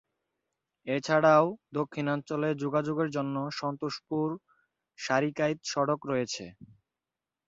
এছাড়াও 0.87 1.45
দক্ষিণাঞ্চলে 1.73 2.49
যোগাযোগের 2.63 3.09
জন্য 3.15 3.35
সন্তোষপুর-সারিকাইত 3.59 4.39
সড়ক 5.65 5.99
রয়েছে। 6.11 6.45